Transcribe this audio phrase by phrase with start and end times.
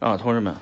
[0.00, 0.54] 啊，同志们，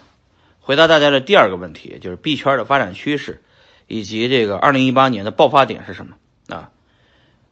[0.60, 3.43] 回答大家的第二个问题就是币圈的发展趋势，
[3.86, 6.16] 以及这个二零一八年的爆发点是什么
[6.48, 6.71] 啊？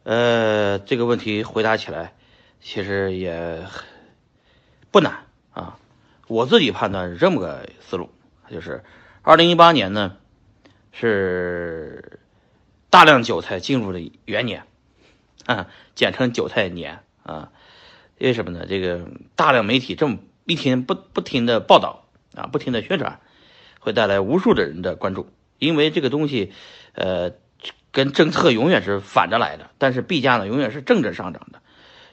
[0.04, 2.14] 呃，这个问题回答起来
[2.62, 3.66] 其实也
[4.90, 5.78] 不难啊。
[6.26, 8.08] 我自己判断是这么个思路，
[8.50, 8.82] 就是
[9.20, 10.16] 二零一八年呢
[10.90, 12.18] 是
[12.88, 14.64] 大量韭菜进入的元年，
[15.44, 17.50] 啊，简称韭菜年啊。
[18.18, 18.64] 为什么呢？
[18.66, 19.06] 这个
[19.36, 20.16] 大量媒体这么。
[20.46, 23.20] 一天不不停的报道啊，不停的宣传，
[23.80, 25.28] 会带来无数的人的关注。
[25.58, 26.52] 因为这个东西，
[26.94, 27.32] 呃，
[27.92, 29.70] 跟政策永远是反着来的。
[29.78, 31.60] 但是币价呢，永远是正着上涨的。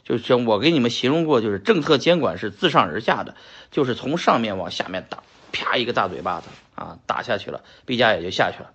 [0.03, 3.35] 就像我给你们形容过，就是政策监管是自上而下的，
[3.71, 8.71] 就是从上面往下面打，啪一个大嘴巴子啊，打下去了，币价也就下去了。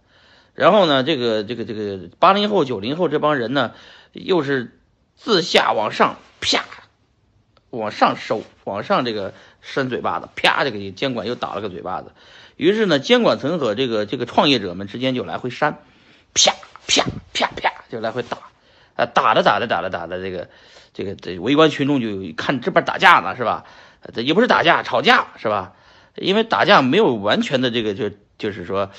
[0.55, 3.73] 然后呢，这个这个这个八零后、九零后这帮人呢，
[4.13, 4.79] 又是
[5.15, 6.65] 自下往上啪。
[7.71, 12.13] 往上收，往上这个伸嘴巴子，啪，就给监管又打了个嘴巴子。
[12.57, 15.79] 于是呢，监管层和这个这个创业者们之间就来回扇，
[16.35, 16.53] 啪
[16.87, 18.39] 啪啪啪，就来回打，
[18.95, 20.49] 啊，打着打着打着打着，这个
[20.95, 23.65] 这个这围观群众就看这边打架呢，是吧？
[24.15, 25.73] 也不是打架，吵架是吧？
[26.15, 28.91] 因为打架没有完全的这个就就是说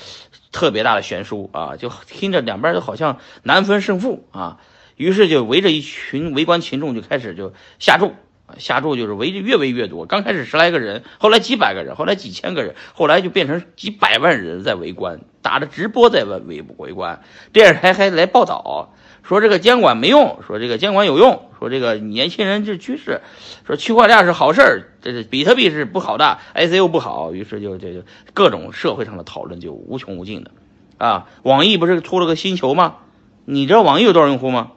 [0.52, 4.60] 特别大的悬殊啊，就听着两边都好像难分胜负啊。
[4.94, 8.14] 于是就围着一群围观群众就开始就下注。
[8.56, 17.20] 下注就是围越围越多，刚开始十来个人，后来几百个人，后来几千个人，后来就变成几百万人在围观，打着直播在围围围观。
[17.52, 23.20] 电视台还来报道说这个监管没用，说这个监管有用，说这个年轻人是趋势，
[23.66, 27.34] 说区块链是好事儿，这是比特币是不好的，ICO 不好。
[27.34, 28.00] 于是就就就
[28.32, 30.50] 各种社会上的讨论就无穷无尽的
[30.96, 31.26] 啊。
[31.42, 32.96] 网易不是出了个星球吗？
[33.44, 34.72] 你知道网易有多少用户吗？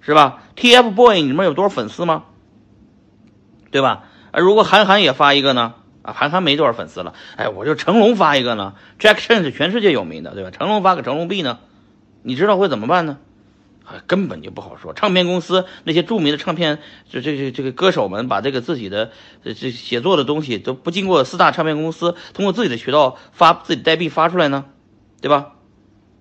[0.00, 2.24] 是吧？TFBOY 里面有多少粉丝吗？
[3.72, 4.04] 对吧？
[4.30, 5.74] 啊，如果韩寒也发一个呢？
[6.02, 7.14] 啊，韩寒没多少粉丝了。
[7.36, 10.50] 哎，我就成龙发一个呢？Jack Chen 是全世界有名的，对吧？
[10.50, 11.58] 成龙发个成龙币呢？
[12.22, 13.18] 你知道会怎么办呢？
[13.84, 14.94] 啊，根本就不好说。
[14.94, 19.12] 唱片公司那些著名的唱片，这这这这个歌手们，把这个自己的
[19.42, 24.66] 这这写作的东西都不经过四大唱片公司，通过自己的渠道发自己代币发出来呢？
[25.20, 25.52] 对吧？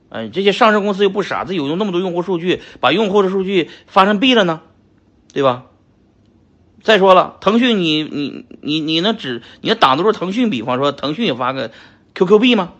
[0.09, 4.61] 哎，这些上市公司又不傻，自己有那么多用户数据，把用户的数据发成币了呢？
[5.33, 5.63] 对吧？
[6.83, 10.49] 再说了，腾讯，你你你你能只你能挡得住腾讯？
[10.49, 11.71] 比方说，腾讯也发个
[12.15, 12.73] QQ 币吗？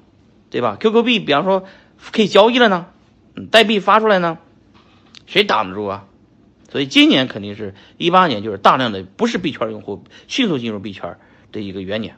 [0.50, 1.66] 对吧？QQ 币，比方说
[2.12, 2.88] 可以交易了呢，
[3.52, 4.38] 代币发出来呢，
[5.28, 6.06] 谁挡得住啊？
[6.72, 11.18] 所以今年肯定是一八年，就是大量的不是币圈用户迅速进入币圈
[11.52, 12.16] 的一个元年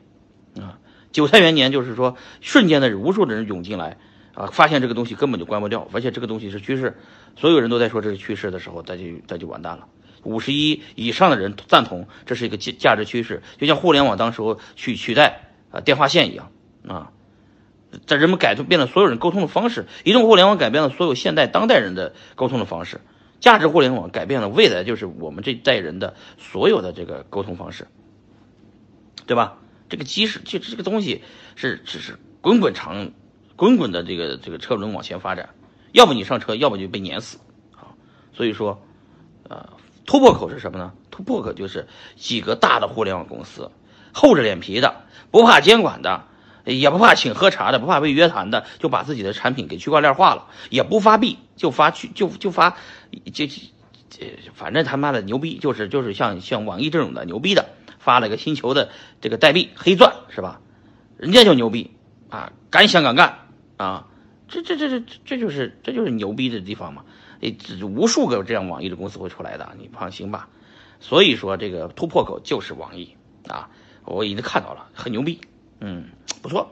[0.59, 0.77] 啊，
[1.11, 3.97] 韭菜元年，就是说瞬间的无数的人涌进来
[4.35, 6.97] 啊，发现这个东西根本就关不掉，而且这个东西是趋势，
[7.35, 9.87] 所有人都在说这是趋势的时候，那就那就完蛋了。
[10.21, 16.51] 五十一以上的人赞同，这是一个价价值趋势，就像互联网当时候取取代啊电话线一样
[16.87, 17.11] 啊，
[18.05, 23.01] 在人们改变了所有人沟通的方式，移动互联网改变了所有现代当代人的沟通的方式，
[23.39, 27.87] 价值互联网改变了未来就是我们这代人的所有的这个沟通方式，
[29.25, 29.57] 对吧？
[29.89, 31.21] 这个基石就这个东西
[31.55, 33.11] 是只是滚滚长
[33.55, 35.49] 滚滚的这个这个车轮往前发展，
[35.91, 37.37] 要不你上车，要不就被碾死。
[37.75, 37.93] 啊，
[38.33, 38.81] 所以说，
[39.49, 39.69] 呃。
[40.05, 40.91] 突破口是什么呢？
[41.11, 41.87] 突破口就是
[42.17, 43.71] 几个大的互联网公司，
[44.11, 46.25] 厚着脸皮的，不怕监管的，
[46.65, 52.71] 也不怕请喝茶的，不怕被约谈的，就把自己的产品给区块链化了，也不发币，就发去就就发，
[53.31, 53.61] 就这
[54.53, 58.89] 反正他妈的牛逼，就是就是像像网易这种的牛逼的，发了个星球的
[59.21, 60.59] 这个代币黑钻是吧？
[61.15, 61.91] 人家就牛逼
[62.29, 63.39] 啊，敢想敢干
[63.77, 64.07] 啊，
[64.49, 67.05] 这这这这这就是这就是牛逼的地方嘛。
[67.51, 70.47] 这无数个这样网易的公司会出来的，你放心吧。
[70.99, 73.15] 所以说这个突破口就是网易
[73.47, 73.69] 啊，
[74.05, 75.41] 我已经看到了，很牛逼，
[75.79, 76.05] 嗯，
[76.41, 76.71] 不错。